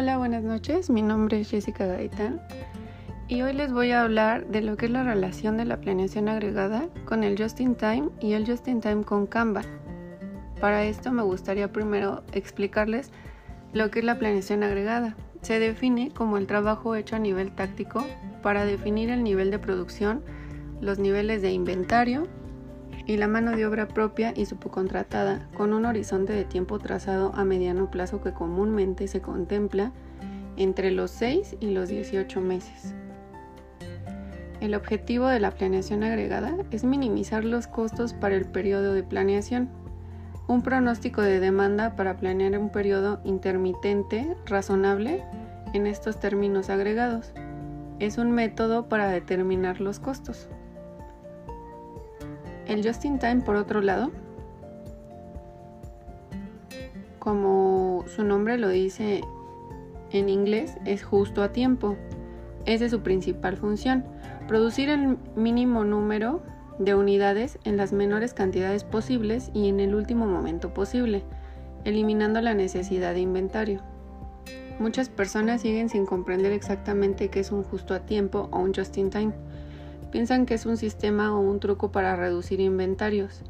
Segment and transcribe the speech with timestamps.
[0.00, 0.88] Hola, buenas noches.
[0.88, 2.40] Mi nombre es Jessica Gaitán
[3.28, 6.26] y hoy les voy a hablar de lo que es la relación de la planeación
[6.30, 9.66] agregada con el Just in Time y el Just in Time con Kanban.
[10.58, 13.10] Para esto me gustaría primero explicarles
[13.74, 15.16] lo que es la planeación agregada.
[15.42, 18.06] Se define como el trabajo hecho a nivel táctico
[18.42, 20.22] para definir el nivel de producción,
[20.80, 22.26] los niveles de inventario,
[23.06, 27.44] y la mano de obra propia y subcontratada con un horizonte de tiempo trazado a
[27.44, 29.92] mediano plazo que comúnmente se contempla
[30.56, 32.94] entre los 6 y los 18 meses.
[34.60, 39.70] El objetivo de la planeación agregada es minimizar los costos para el periodo de planeación.
[40.48, 45.24] Un pronóstico de demanda para planear un periodo intermitente razonable
[45.72, 47.32] en estos términos agregados.
[48.00, 50.48] Es un método para determinar los costos.
[52.70, 54.12] El just in time, por otro lado,
[57.18, 59.22] como su nombre lo dice
[60.12, 61.96] en inglés, es justo a tiempo.
[62.66, 64.04] Esa es su principal función,
[64.46, 66.42] producir el mínimo número
[66.78, 71.24] de unidades en las menores cantidades posibles y en el último momento posible,
[71.84, 73.80] eliminando la necesidad de inventario.
[74.78, 78.96] Muchas personas siguen sin comprender exactamente qué es un justo a tiempo o un just
[78.96, 79.32] in time
[80.10, 83.42] piensan que es un sistema o un truco para reducir inventarios,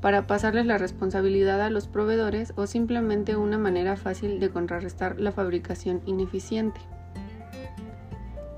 [0.00, 5.32] para pasarles la responsabilidad a los proveedores o simplemente una manera fácil de contrarrestar la
[5.32, 6.80] fabricación ineficiente.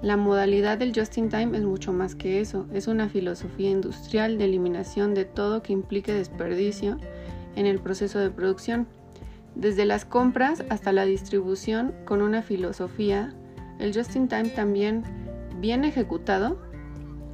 [0.03, 4.37] La modalidad del just in time es mucho más que eso, es una filosofía industrial
[4.37, 6.99] de eliminación de todo que implique desperdicio
[7.55, 8.89] en el proceso de producción.
[9.55, 13.33] Desde las compras hasta la distribución con una filosofía,
[13.79, 15.05] el just in time también
[15.61, 16.59] bien ejecutado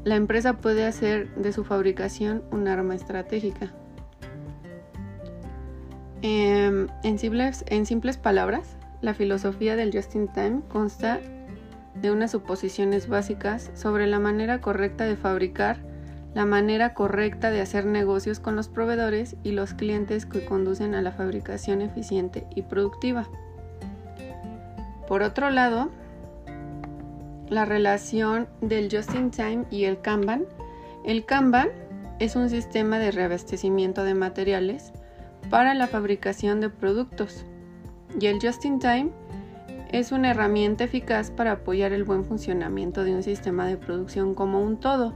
[0.09, 3.71] la empresa puede hacer de su fabricación un arma estratégica.
[6.23, 11.21] Em, en, simples, en simples palabras, la filosofía del Just in Time consta
[11.95, 15.77] de unas suposiciones básicas sobre la manera correcta de fabricar,
[16.35, 21.03] la manera correcta de hacer negocios con los proveedores y los clientes que conducen a
[21.03, 23.29] la fabricación eficiente y productiva.
[25.07, 25.91] Por otro lado,
[27.51, 30.47] la relación del Just in Time y el Kanban.
[31.05, 31.69] El Kanban
[32.19, 34.93] es un sistema de reabastecimiento de materiales
[35.51, 37.45] para la fabricación de productos
[38.21, 39.11] y el Just in Time
[39.91, 44.61] es una herramienta eficaz para apoyar el buen funcionamiento de un sistema de producción como
[44.61, 45.15] un todo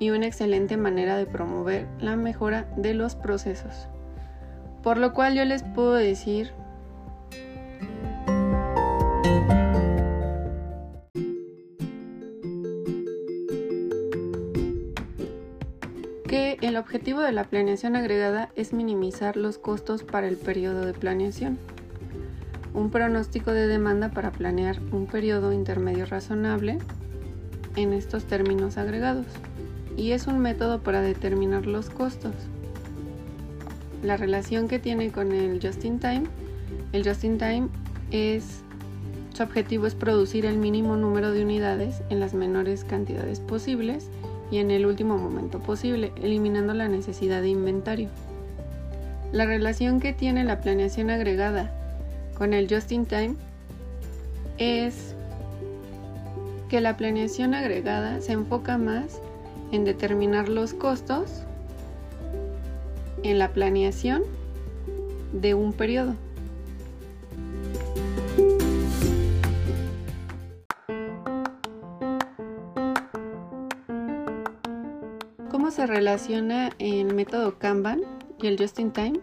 [0.00, 3.88] y una excelente manera de promover la mejora de los procesos.
[4.82, 6.52] Por lo cual yo les puedo decir
[16.32, 20.94] que el objetivo de la planeación agregada es minimizar los costos para el periodo de
[20.94, 21.58] planeación.
[22.72, 26.78] Un pronóstico de demanda para planear un periodo intermedio razonable
[27.76, 29.26] en estos términos agregados
[29.94, 32.32] y es un método para determinar los costos.
[34.02, 36.22] La relación que tiene con el just in time,
[36.92, 37.68] el just in time
[38.10, 38.62] es
[39.34, 44.08] su objetivo es producir el mínimo número de unidades en las menores cantidades posibles
[44.52, 48.10] y en el último momento posible, eliminando la necesidad de inventario.
[49.32, 51.72] La relación que tiene la planeación agregada
[52.36, 53.34] con el just in time
[54.58, 55.14] es
[56.68, 59.22] que la planeación agregada se enfoca más
[59.72, 61.44] en determinar los costos
[63.22, 64.22] en la planeación
[65.32, 66.14] de un periodo.
[75.52, 78.00] ¿Cómo se relaciona el método Kanban
[78.40, 79.20] y el Just in Time?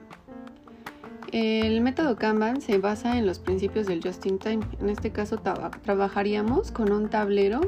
[1.32, 4.60] El método Kanban se basa en los principios del Just in Time.
[4.80, 5.42] En este caso
[5.82, 7.62] trabajaríamos con un tablero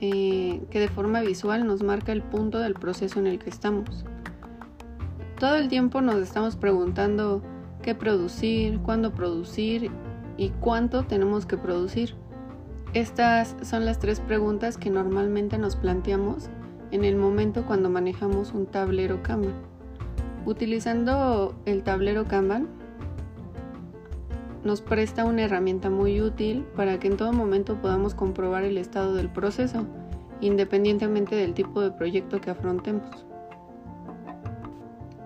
[0.00, 4.06] eh, que de forma visual nos marca el punto del proceso en el que estamos.
[5.38, 7.42] Todo el tiempo nos estamos preguntando
[7.82, 9.90] qué producir, cuándo producir
[10.38, 12.14] y cuánto tenemos que producir.
[12.94, 16.48] Estas son las tres preguntas que normalmente nos planteamos
[16.90, 19.54] en el momento cuando manejamos un tablero Kanban.
[20.46, 22.68] Utilizando el tablero Kanban
[24.64, 29.14] nos presta una herramienta muy útil para que en todo momento podamos comprobar el estado
[29.14, 29.86] del proceso,
[30.40, 33.26] independientemente del tipo de proyecto que afrontemos.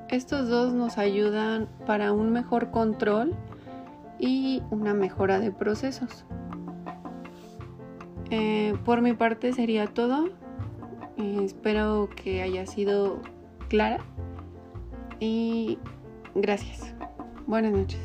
[0.09, 3.35] Estos dos nos ayudan para un mejor control
[4.19, 6.25] y una mejora de procesos.
[8.31, 10.29] Eh, por mi parte sería todo.
[11.22, 13.20] Eh, espero que haya sido
[13.69, 14.00] clara
[15.20, 15.78] y
[16.34, 16.92] gracias.
[17.46, 18.00] Buenas noches.